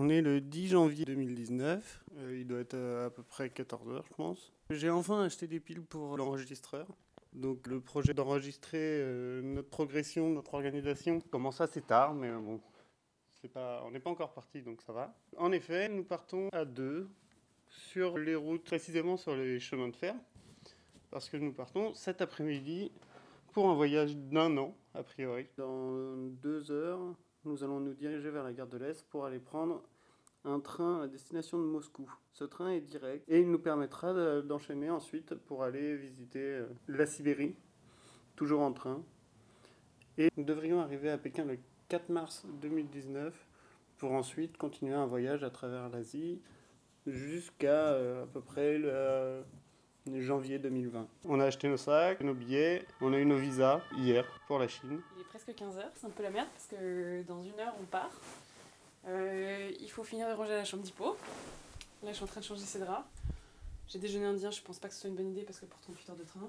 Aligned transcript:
On 0.00 0.08
est 0.10 0.22
le 0.22 0.40
10 0.40 0.68
janvier 0.68 1.04
2019. 1.04 2.04
Euh, 2.18 2.38
il 2.38 2.46
doit 2.46 2.60
être 2.60 2.74
euh, 2.74 3.08
à 3.08 3.10
peu 3.10 3.24
près 3.24 3.48
14h, 3.48 4.04
je 4.08 4.14
pense. 4.14 4.52
J'ai 4.70 4.90
enfin 4.90 5.24
acheté 5.24 5.48
des 5.48 5.58
piles 5.58 5.82
pour 5.82 6.16
l'enregistreur. 6.16 6.86
Donc 7.32 7.66
le 7.66 7.80
projet 7.80 8.14
d'enregistrer 8.14 8.78
euh, 8.78 9.42
notre 9.42 9.68
progression, 9.68 10.30
notre 10.30 10.54
organisation 10.54 11.20
commence 11.32 11.60
assez 11.60 11.82
tard, 11.82 12.14
mais 12.14 12.30
bon, 12.30 12.60
pas, 13.52 13.82
on 13.86 13.90
n'est 13.90 13.98
pas 13.98 14.10
encore 14.10 14.32
parti, 14.34 14.62
donc 14.62 14.82
ça 14.82 14.92
va. 14.92 15.16
En 15.36 15.50
effet, 15.50 15.88
nous 15.88 16.04
partons 16.04 16.48
à 16.52 16.64
deux 16.64 17.10
sur 17.66 18.18
les 18.18 18.36
routes, 18.36 18.62
précisément 18.62 19.16
sur 19.16 19.34
les 19.34 19.58
chemins 19.58 19.88
de 19.88 19.96
fer, 19.96 20.14
parce 21.10 21.28
que 21.28 21.36
nous 21.36 21.52
partons 21.52 21.92
cet 21.94 22.22
après-midi 22.22 22.92
pour 23.52 23.68
un 23.68 23.74
voyage 23.74 24.14
d'un 24.16 24.58
an, 24.58 24.76
a 24.94 25.02
priori. 25.02 25.48
Dans 25.56 26.14
deux 26.40 26.70
heures, 26.70 27.00
nous 27.48 27.64
allons 27.64 27.80
nous 27.80 27.94
diriger 27.94 28.30
vers 28.30 28.44
la 28.44 28.52
gare 28.52 28.68
de 28.68 28.76
l'Est 28.76 29.06
pour 29.08 29.24
aller 29.24 29.38
prendre 29.38 29.82
un 30.44 30.60
train 30.60 31.02
à 31.02 31.08
destination 31.08 31.58
de 31.58 31.64
Moscou. 31.64 32.08
Ce 32.32 32.44
train 32.44 32.70
est 32.70 32.80
direct 32.80 33.24
et 33.28 33.40
il 33.40 33.50
nous 33.50 33.58
permettra 33.58 34.42
d'enchaîner 34.42 34.90
ensuite 34.90 35.34
pour 35.34 35.64
aller 35.64 35.96
visiter 35.96 36.40
euh, 36.40 36.66
la 36.86 37.06
Sibérie, 37.06 37.56
toujours 38.36 38.60
en 38.60 38.72
train. 38.72 39.02
Et 40.16 40.28
nous 40.36 40.44
devrions 40.44 40.80
arriver 40.80 41.10
à 41.10 41.18
Pékin 41.18 41.44
le 41.44 41.58
4 41.88 42.10
mars 42.10 42.46
2019 42.60 43.46
pour 43.96 44.12
ensuite 44.12 44.56
continuer 44.56 44.94
un 44.94 45.06
voyage 45.06 45.42
à 45.42 45.50
travers 45.50 45.88
l'Asie 45.88 46.40
jusqu'à 47.06 47.88
euh, 47.88 48.24
à 48.24 48.26
peu 48.26 48.40
près 48.40 48.78
le 48.78 49.42
janvier 50.20 50.58
2020. 50.58 51.06
On 51.26 51.40
a 51.40 51.44
acheté 51.44 51.68
nos 51.68 51.76
sacs, 51.76 52.20
nos 52.20 52.34
billets, 52.34 52.84
on 53.00 53.12
a 53.12 53.18
eu 53.18 53.24
nos 53.24 53.36
visas 53.36 53.80
hier 53.96 54.24
pour 54.46 54.58
la 54.58 54.68
Chine. 54.68 55.00
Il 55.16 55.20
est 55.20 55.24
presque 55.24 55.48
15h, 55.50 55.84
c'est 55.94 56.06
un 56.06 56.10
peu 56.10 56.22
la 56.22 56.30
merde 56.30 56.48
parce 56.52 56.66
que 56.66 57.22
dans 57.26 57.42
une 57.42 57.58
heure 57.58 57.74
on 57.80 57.84
part. 57.84 58.10
Euh, 59.06 59.70
il 59.80 59.90
faut 59.90 60.04
finir 60.04 60.28
de 60.28 60.34
ranger 60.34 60.54
la 60.54 60.64
chambre 60.64 60.82
d'hippo. 60.82 61.16
Là 62.02 62.10
je 62.10 62.14
suis 62.14 62.24
en 62.24 62.28
train 62.28 62.40
de 62.40 62.44
changer 62.44 62.64
ses 62.64 62.78
draps. 62.78 63.06
J'ai 63.88 63.98
déjeuné 63.98 64.26
indien, 64.26 64.50
je 64.50 64.60
pense 64.60 64.78
pas 64.78 64.88
que 64.88 64.94
ce 64.94 65.00
soit 65.00 65.10
une 65.10 65.16
bonne 65.16 65.30
idée 65.30 65.42
parce 65.42 65.60
que 65.60 65.66
pour 65.66 65.80
38 65.80 66.10
heures 66.10 66.16
de 66.16 66.24
train. 66.24 66.48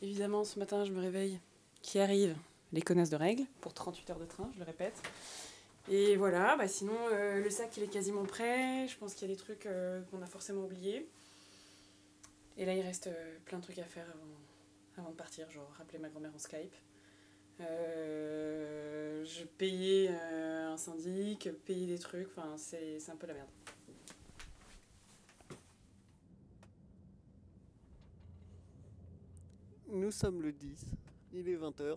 Évidemment 0.00 0.44
ce 0.44 0.58
matin 0.58 0.84
je 0.84 0.92
me 0.92 1.00
réveille, 1.00 1.38
qui 1.82 1.98
arrive? 1.98 2.36
Les 2.72 2.80
connaisses 2.80 3.10
de 3.10 3.16
règles 3.16 3.44
pour 3.60 3.74
38 3.74 4.10
heures 4.10 4.18
de 4.18 4.24
train, 4.24 4.48
je 4.54 4.58
le 4.58 4.64
répète. 4.64 5.02
Et 5.90 6.16
voilà, 6.16 6.56
bah 6.56 6.68
sinon 6.68 6.96
euh, 7.12 7.42
le 7.42 7.50
sac 7.50 7.76
il 7.76 7.82
est 7.82 7.88
quasiment 7.88 8.24
prêt. 8.24 8.86
Je 8.88 8.96
pense 8.96 9.14
qu'il 9.14 9.28
y 9.28 9.30
a 9.30 9.34
des 9.34 9.40
trucs 9.40 9.66
euh, 9.66 10.00
qu'on 10.10 10.22
a 10.22 10.26
forcément 10.26 10.64
oubliés. 10.64 11.08
Et 12.56 12.64
là, 12.64 12.74
il 12.74 12.82
reste 12.82 13.06
euh, 13.06 13.38
plein 13.44 13.58
de 13.58 13.62
trucs 13.62 13.78
à 13.78 13.84
faire 13.84 14.06
avant, 14.96 15.10
de 15.10 15.16
partir, 15.16 15.50
genre 15.50 15.70
rappeler 15.78 15.98
ma 15.98 16.08
grand-mère 16.08 16.34
en 16.34 16.38
Skype. 16.38 16.74
Euh, 17.60 19.24
je 19.24 19.44
payais 19.44 20.10
euh, 20.10 20.72
un 20.72 20.76
syndic, 20.76 21.50
payer 21.64 21.86
des 21.86 21.98
trucs, 21.98 22.28
enfin 22.28 22.56
c'est 22.56 22.98
un 23.10 23.16
peu 23.16 23.26
la 23.26 23.34
merde. 23.34 23.48
Nous 29.88 30.10
sommes 30.10 30.42
le 30.42 30.52
10, 30.52 30.86
il 31.34 31.48
est 31.48 31.56
20h. 31.56 31.96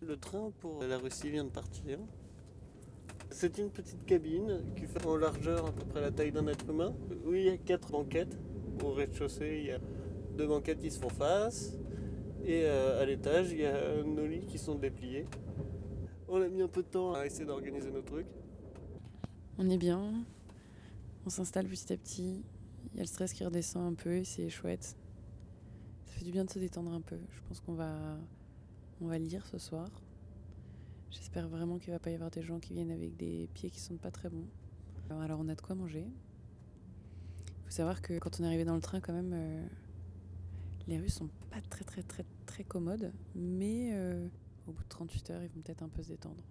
Le 0.00 0.16
train 0.16 0.52
pour 0.60 0.82
la 0.84 0.98
Russie 0.98 1.30
vient 1.30 1.44
de 1.44 1.50
partir. 1.50 1.98
C'est 3.30 3.58
une 3.58 3.70
petite 3.70 4.04
cabine 4.06 4.64
qui 4.76 4.86
fait 4.86 5.04
en 5.04 5.16
largeur 5.16 5.66
à 5.66 5.72
peu 5.72 5.84
près 5.84 6.00
la 6.00 6.10
taille 6.10 6.32
d'un 6.32 6.46
être 6.46 6.68
humain. 6.68 6.94
Oui, 7.24 7.40
il 7.40 7.46
y 7.46 7.50
a 7.50 7.56
quatre 7.56 7.90
banquettes. 7.90 8.36
Au 8.84 8.92
rez-de-chaussée, 8.92 9.58
il 9.60 9.66
y 9.66 9.72
a 9.72 9.78
deux 10.36 10.46
banquettes 10.46 10.78
qui 10.80 10.90
se 10.90 10.98
font 11.00 11.08
face. 11.08 11.76
Et 12.44 12.62
euh, 12.64 13.02
à 13.02 13.04
l'étage, 13.04 13.50
il 13.50 13.58
y 13.58 13.66
a 13.66 14.02
nos 14.02 14.26
lits 14.26 14.46
qui 14.46 14.58
sont 14.58 14.76
dépliés. 14.76 15.26
On 16.28 16.40
a 16.40 16.48
mis 16.48 16.62
un 16.62 16.68
peu 16.68 16.82
de 16.82 16.88
temps 16.88 17.14
à 17.14 17.26
essayer 17.26 17.44
d'organiser 17.44 17.90
nos 17.90 18.02
trucs. 18.02 18.26
On 19.58 19.68
est 19.68 19.78
bien. 19.78 20.12
On 21.26 21.30
s'installe 21.30 21.66
petit 21.66 21.92
à 21.92 21.96
petit. 21.96 22.44
Il 22.92 22.96
y 22.96 23.00
a 23.00 23.02
le 23.02 23.08
stress 23.08 23.32
qui 23.32 23.44
redescend 23.44 23.92
un 23.92 23.94
peu 23.94 24.16
et 24.16 24.24
c'est 24.24 24.48
chouette. 24.48 24.96
Ça 26.04 26.12
fait 26.12 26.24
du 26.24 26.30
bien 26.30 26.44
de 26.44 26.50
se 26.50 26.58
détendre 26.58 26.92
un 26.92 27.00
peu. 27.00 27.18
Je 27.30 27.40
pense 27.48 27.60
qu'on 27.60 27.74
va, 27.74 28.16
on 29.00 29.06
va 29.06 29.18
lire 29.18 29.46
ce 29.46 29.58
soir. 29.58 29.88
J'espère 31.10 31.48
vraiment 31.48 31.78
qu'il 31.78 31.92
va 31.92 31.98
pas 31.98 32.10
y 32.10 32.14
avoir 32.14 32.30
des 32.30 32.42
gens 32.42 32.60
qui 32.60 32.74
viennent 32.74 32.90
avec 32.90 33.16
des 33.16 33.48
pieds 33.54 33.70
qui 33.70 33.80
sont 33.80 33.96
pas 33.96 34.10
très 34.10 34.28
bons. 34.28 34.46
Alors 35.20 35.40
on 35.40 35.48
a 35.48 35.54
de 35.54 35.60
quoi 35.60 35.74
manger. 35.74 36.04
Il 37.68 37.72
faut 37.72 37.76
savoir 37.76 38.00
que 38.00 38.18
quand 38.18 38.40
on 38.40 38.44
est 38.44 38.46
arrivé 38.46 38.64
dans 38.64 38.76
le 38.76 38.80
train, 38.80 38.98
quand 38.98 39.12
même, 39.12 39.34
euh, 39.34 39.62
les 40.86 40.96
rues 40.96 41.10
sont 41.10 41.28
pas 41.50 41.60
très 41.68 41.84
très 41.84 42.02
très 42.02 42.24
très 42.46 42.64
commodes, 42.64 43.12
mais 43.34 43.90
euh, 43.92 44.26
au 44.66 44.72
bout 44.72 44.82
de 44.82 44.88
38 44.88 45.30
heures, 45.30 45.42
ils 45.42 45.50
vont 45.50 45.60
peut-être 45.60 45.82
un 45.82 45.88
peu 45.90 46.02
se 46.02 46.08
détendre. 46.08 46.42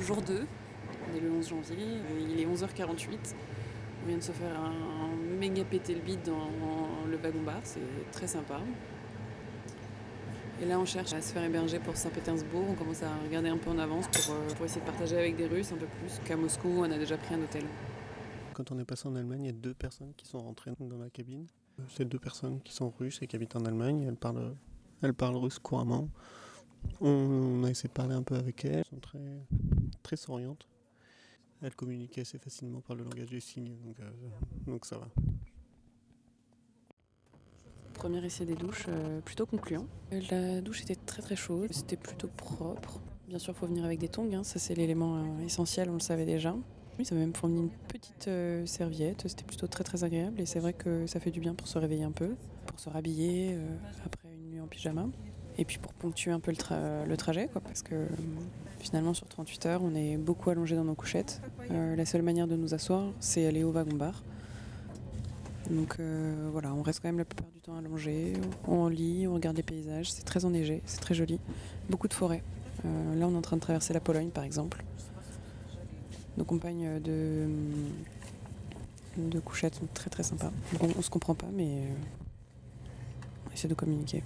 Jour 0.00 0.20
2, 0.20 0.48
on 1.08 1.16
est 1.16 1.20
le 1.20 1.30
11 1.30 1.48
janvier, 1.48 1.76
euh, 1.78 2.28
il 2.28 2.40
est 2.40 2.46
11h48. 2.46 3.36
On 4.02 4.08
vient 4.08 4.16
de 4.16 4.22
se 4.22 4.32
faire 4.32 4.58
un, 4.60 5.14
méga 5.38 5.64
péter 5.64 5.94
le 5.94 6.00
bide 6.00 6.24
dans 6.24 6.50
le 7.08 7.16
wagon-bar, 7.18 7.60
c'est 7.62 8.10
très 8.10 8.26
sympa. 8.26 8.60
Et 10.60 10.64
là, 10.64 10.80
on 10.80 10.86
cherche 10.86 11.12
à 11.12 11.20
se 11.20 11.34
faire 11.34 11.44
héberger 11.44 11.78
pour 11.78 11.96
Saint-Pétersbourg. 11.96 12.64
On 12.70 12.74
commence 12.74 13.02
à 13.02 13.14
regarder 13.24 13.50
un 13.50 13.58
peu 13.58 13.68
en 13.68 13.78
avance 13.78 14.06
pour, 14.08 14.34
euh, 14.34 14.48
pour 14.54 14.64
essayer 14.64 14.80
de 14.80 14.86
partager 14.86 15.18
avec 15.18 15.36
des 15.36 15.46
Russes 15.46 15.70
un 15.72 15.76
peu 15.76 15.86
plus 15.86 16.18
qu'à 16.24 16.34
Moscou. 16.36 16.68
On 16.68 16.90
a 16.90 16.96
déjà 16.96 17.18
pris 17.18 17.34
un 17.34 17.42
hôtel. 17.42 17.64
Quand 18.54 18.72
on 18.72 18.78
est 18.78 18.86
passé 18.86 19.06
en 19.06 19.16
Allemagne, 19.16 19.42
il 19.42 19.46
y 19.46 19.50
a 19.50 19.52
deux 19.52 19.74
personnes 19.74 20.14
qui 20.16 20.26
sont 20.26 20.38
rentrées 20.38 20.72
dans 20.80 20.96
la 20.96 21.10
cabine. 21.10 21.46
C'est 21.88 22.08
deux 22.08 22.18
personnes 22.18 22.62
qui 22.62 22.72
sont 22.72 22.88
russes 22.88 23.18
et 23.20 23.26
qui 23.26 23.36
habitent 23.36 23.54
en 23.56 23.66
Allemagne. 23.66 24.04
Elles 24.08 24.16
parlent, 24.16 24.54
elles 25.02 25.12
parlent 25.12 25.36
russe 25.36 25.58
couramment. 25.58 26.08
On, 27.02 27.62
a 27.64 27.70
essayé 27.70 27.88
de 27.88 27.94
parler 27.94 28.14
un 28.14 28.22
peu 28.22 28.36
avec 28.36 28.64
elles. 28.64 28.78
Elles 28.78 28.84
sont 28.86 29.00
très, 29.00 29.18
très 30.02 30.16
souriantes. 30.16 30.66
Elles 31.60 31.74
communiquent 31.74 32.18
assez 32.18 32.38
facilement 32.38 32.80
par 32.80 32.96
le 32.96 33.04
langage 33.04 33.28
des 33.28 33.40
signes, 33.40 33.76
donc, 33.84 34.00
euh, 34.00 34.10
donc 34.66 34.86
ça 34.86 34.96
va. 34.96 35.08
Premier 38.06 38.24
essai 38.24 38.44
des 38.44 38.54
douches, 38.54 38.86
euh, 38.88 39.20
plutôt 39.20 39.46
concluant. 39.46 39.84
La 40.30 40.60
douche 40.60 40.82
était 40.82 40.94
très 40.94 41.22
très 41.22 41.34
chaude, 41.34 41.72
c'était 41.72 41.96
plutôt 41.96 42.28
propre. 42.28 43.00
Bien 43.26 43.40
sûr, 43.40 43.52
il 43.52 43.58
faut 43.58 43.66
venir 43.66 43.84
avec 43.84 43.98
des 43.98 44.06
tongs, 44.06 44.32
hein. 44.32 44.44
ça 44.44 44.60
c'est 44.60 44.76
l'élément 44.76 45.16
euh, 45.16 45.44
essentiel, 45.44 45.90
on 45.90 45.94
le 45.94 45.98
savait 45.98 46.24
déjà. 46.24 46.54
Ça 47.02 47.14
m'a 47.14 47.20
même 47.20 47.34
fourni 47.34 47.58
une 47.58 47.70
petite 47.88 48.28
euh, 48.28 48.64
serviette. 48.64 49.24
C'était 49.26 49.44
plutôt 49.44 49.66
très 49.66 49.84
très 49.84 50.04
agréable 50.04 50.40
et 50.40 50.46
c'est 50.46 50.60
vrai 50.60 50.72
que 50.72 51.06
ça 51.06 51.20
fait 51.20 51.32
du 51.32 51.40
bien 51.40 51.54
pour 51.54 51.68
se 51.68 51.78
réveiller 51.78 52.04
un 52.04 52.12
peu, 52.12 52.36
pour 52.66 52.80
se 52.80 52.88
rhabiller 52.88 53.54
euh, 53.54 53.76
après 54.04 54.28
une 54.32 54.50
nuit 54.50 54.60
en 54.60 54.66
pyjama. 54.66 55.06
Et 55.58 55.64
puis 55.64 55.78
pour 55.78 55.92
ponctuer 55.94 56.30
un 56.30 56.40
peu 56.40 56.52
le, 56.52 57.16
trajet, 57.16 57.48
parce 57.64 57.82
que 57.82 58.06
finalement 58.78 59.14
sur 59.14 59.26
38 59.26 59.66
heures, 59.66 59.82
on 59.82 59.94
est 59.94 60.16
beaucoup 60.16 60.50
allongé 60.50 60.76
dans 60.76 60.84
nos 60.84 60.94
couchettes. 60.94 61.40
Euh, 61.70 61.96
la 61.96 62.04
seule 62.04 62.22
manière 62.22 62.46
de 62.46 62.56
nous 62.56 62.74
asseoir, 62.74 63.12
c'est 63.20 63.46
aller 63.46 63.64
au 63.64 63.72
wagon-bar. 63.72 64.22
Donc 65.70 65.98
voilà, 66.52 66.72
on 66.72 66.82
reste 66.82 67.00
quand 67.00 67.08
même 67.08 67.18
la 67.18 67.24
plupart 67.24 67.50
du 67.52 67.60
temps 67.60 67.76
allongé, 67.76 68.34
on 68.68 68.88
lit, 68.88 69.26
on 69.26 69.34
regarde 69.34 69.56
les 69.56 69.62
paysages, 69.62 70.12
c'est 70.12 70.24
très 70.24 70.44
enneigé, 70.44 70.82
c'est 70.86 71.00
très 71.00 71.14
joli. 71.14 71.40
Beaucoup 71.90 72.08
de 72.08 72.14
forêts. 72.14 72.42
là, 72.84 73.26
on 73.26 73.34
est 73.34 73.36
en 73.36 73.42
train 73.42 73.56
de 73.56 73.62
traverser 73.62 73.92
la 73.92 74.00
Pologne 74.00 74.30
par 74.30 74.44
exemple 74.44 74.84
nos 76.36 76.44
compagnes 76.44 77.00
de, 77.00 77.46
de 79.16 79.40
couchette 79.40 79.74
sont 79.74 79.88
très 79.94 80.10
très 80.10 80.22
sympas. 80.22 80.52
on, 80.80 80.88
ne 80.88 81.02
se 81.02 81.10
comprend 81.10 81.34
pas, 81.34 81.48
mais 81.52 81.78
euh, 81.78 81.94
on 83.48 83.54
essaie 83.54 83.68
de 83.68 83.74
communiquer. 83.74 84.22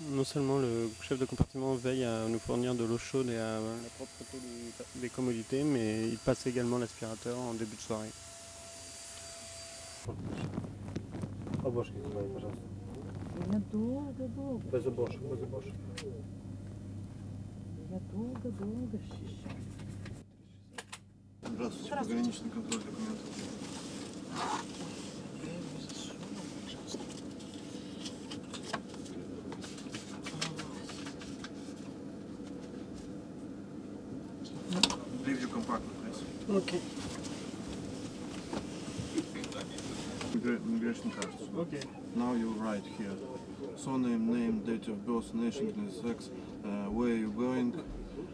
Non 0.00 0.24
seulement 0.24 0.58
le 0.58 0.90
chef 1.02 1.18
de 1.18 1.24
compartiment 1.24 1.74
veille 1.74 2.04
à 2.04 2.26
nous 2.28 2.38
fournir 2.38 2.74
de 2.74 2.84
l'eau 2.84 2.98
chaude 2.98 3.28
et 3.28 3.36
à 3.36 3.58
la 3.58 3.88
propreté 3.96 4.38
des 4.96 5.08
commodités, 5.08 5.64
mais 5.64 6.08
il 6.08 6.18
passe 6.18 6.46
également 6.46 6.78
l'aspirateur 6.78 7.36
en 7.38 7.52
début 7.52 7.76
de 7.76 7.80
soirée. 7.80 8.10
Обошки 11.64 11.94
свои, 12.10 12.28
пожалуйста. 12.28 12.60
Я 13.52 13.60
долго-долго. 13.72 14.68
Без 14.68 14.86
обошек, 14.86 15.20
без 15.20 15.42
обошек. 15.42 15.74
Я 17.90 18.00
долго-долго 18.12 18.96
ощущаю. 18.96 19.58
Здравствуйте, 21.42 21.86
Здравствуйте. 21.86 21.98
пограничный 21.98 22.50
контроль 22.50 22.82
документов. 22.82 23.26
Ревью 35.26 35.48
компактно, 35.50 35.88
в 35.88 36.02
принципе. 36.02 36.26
Окей. 36.48 36.80
Okay. 36.80 36.97
Immigration 40.56 41.10
cards. 41.10 41.42
Okay. 41.58 41.80
Now 42.14 42.34
you 42.34 42.50
write 42.52 42.84
here. 42.98 43.16
Surname, 43.76 44.32
name, 44.32 44.60
date 44.60 44.88
of 44.88 45.06
birth, 45.06 45.32
nationality, 45.34 45.90
sex, 46.02 46.30
uh, 46.64 46.90
where 46.90 47.14
you 47.14 47.30
going, 47.30 47.80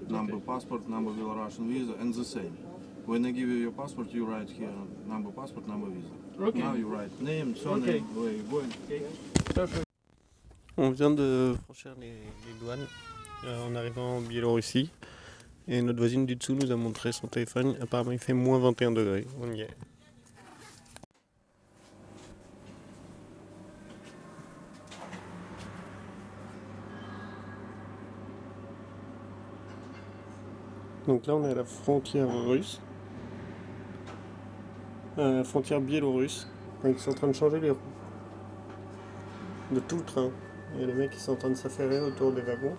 number 0.08 0.38
passport, 0.38 0.88
number 0.88 1.10
Belarusian 1.10 1.68
visa, 1.68 1.92
and 2.00 2.14
the 2.14 2.24
same. 2.24 2.56
When 3.06 3.26
I 3.26 3.30
give 3.32 3.48
you 3.48 3.56
your 3.56 3.72
passport, 3.72 4.10
you 4.12 4.24
write 4.24 4.48
here 4.48 4.72
number 5.06 5.30
passport, 5.30 5.68
number 5.68 5.88
visa. 5.90 6.08
Okay. 6.40 6.58
Now 6.58 6.74
you 6.74 6.88
write 6.88 7.10
name, 7.20 7.54
surname, 7.56 7.82
okay. 7.82 7.98
where 8.14 8.30
you 8.32 8.42
going. 8.44 8.72
Okay. 9.56 9.82
On 10.76 10.90
vient 10.90 11.10
de 11.10 11.54
franchir 11.64 11.94
les, 12.00 12.08
les 12.08 12.54
douanes 12.60 12.86
euh, 13.44 13.66
en 13.66 13.74
arrivant 13.76 14.16
en 14.16 14.20
Biélorussie. 14.20 14.90
Et 15.68 15.80
notre 15.80 15.98
voisine 15.98 16.26
du 16.26 16.36
dessous 16.36 16.54
nous 16.54 16.70
a 16.70 16.76
montré 16.76 17.12
son 17.12 17.26
téléphone. 17.26 17.76
Apparemment, 17.80 18.12
il 18.12 18.18
fait 18.18 18.32
moins 18.34 18.58
21 18.58 18.92
degrés. 18.92 19.26
On 19.40 19.50
y 19.52 19.62
est. 19.62 19.70
Donc 31.06 31.26
là, 31.26 31.34
on 31.34 31.44
est 31.44 31.50
à 31.50 31.54
la 31.54 31.64
frontière 31.64 32.28
russe. 32.46 32.80
La 35.16 35.44
frontière 35.44 35.80
biélorusse. 35.80 36.48
Donc, 36.82 36.96
ils 36.96 37.00
sont 37.00 37.10
en 37.10 37.14
train 37.14 37.28
de 37.28 37.34
changer 37.34 37.60
les 37.60 37.70
roues. 37.70 37.78
De 39.70 39.80
tout 39.80 39.96
le 39.96 40.04
train. 40.04 40.30
Il 40.74 40.80
y 40.80 40.84
a 40.84 40.86
les 40.86 40.94
mecs 40.94 41.10
qui 41.10 41.20
sont 41.20 41.32
en 41.32 41.36
train 41.36 41.50
de 41.50 41.54
s'affairer 41.54 42.00
autour 42.00 42.32
des 42.32 42.40
wagons. 42.40 42.76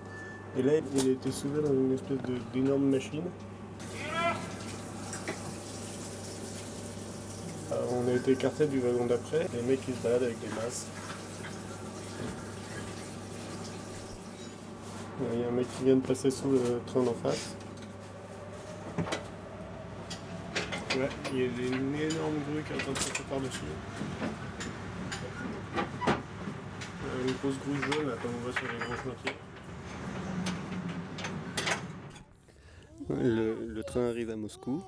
Et 0.58 0.64
là, 0.64 0.74
il 0.96 1.10
a 1.10 1.12
été 1.12 1.32
soulevé 1.32 1.62
dans 1.62 1.74
une 1.74 1.94
espèce 1.94 2.18
d'énorme 2.54 2.86
machine. 2.86 3.24
Alors, 7.72 7.94
on 7.94 8.08
a 8.08 8.14
été 8.14 8.32
écarté 8.32 8.66
du 8.66 8.80
wagon 8.80 9.06
d'après. 9.06 9.48
Les 9.54 9.62
mecs, 9.62 9.82
ils 9.88 9.94
se 9.94 10.02
baladent 10.02 10.24
avec 10.24 10.40
des 10.40 10.50
masses. 10.50 10.88
Il 15.34 15.40
y 15.40 15.44
a 15.44 15.48
un 15.48 15.52
mec 15.52 15.68
qui 15.78 15.86
vient 15.86 15.96
de 15.96 16.02
passer 16.02 16.32
sous 16.32 16.50
le 16.50 16.82
train 16.88 17.04
d'en 17.04 17.14
face. 17.14 17.56
Ouais, 20.98 21.10
il 21.34 21.40
y 21.40 21.42
a 21.42 21.46
une 21.46 21.94
énorme 21.94 22.36
grue 22.50 22.64
qui 22.64 22.72
est 22.72 22.76
en 22.76 22.80
train 22.80 22.92
de 22.94 22.98
passer 22.98 23.24
par-dessus. 23.30 23.66
Euh, 27.04 27.28
Une 27.28 27.34
grosse 27.34 27.60
grue 27.60 27.82
jaune, 27.92 28.08
là, 28.08 28.16
comme 28.22 28.32
on 28.34 28.38
voit 28.38 28.54
sur 28.54 28.72
les 28.72 28.78
gros 28.78 28.96
chantiers. 28.96 29.36
Le, 33.10 33.84
train 33.84 34.08
arrive 34.08 34.30
à 34.30 34.38
Moscou. 34.38 34.82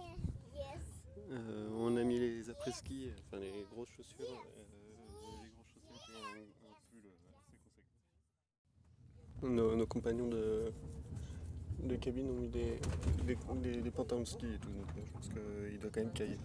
Euh, 1.30 1.69
on 1.75 1.98
a 1.98 2.04
mis 2.04 2.19
les 2.19 2.50
après-ski, 2.50 3.12
enfin 3.27 3.42
les 3.42 3.65
grosses 3.69 3.89
chaussures. 3.89 4.21
euh, 4.21 4.63
les 5.44 5.50
grosses 5.50 5.68
chaussures 5.74 6.24
un, 6.25 6.39
pull 6.89 7.01
conséquent. 9.42 9.75
Nos 9.75 9.86
compagnons 9.88 10.27
de, 10.30 10.71
de 11.83 11.95
cabine 11.95 12.29
ont 12.29 12.33
mis 12.33 12.47
des, 12.50 12.79
des, 13.25 13.38
des- 13.62 13.81
de 13.81 13.89
ski 14.25 14.45
et 14.45 14.57
tout, 14.59 14.69
donc 14.69 14.88
euh, 14.97 15.01
je 15.06 15.12
pense 15.12 15.29
qu'il 15.29 15.79
doit 15.79 15.89
quand 15.94 16.01
même 16.01 16.12
cailler. 16.13 16.38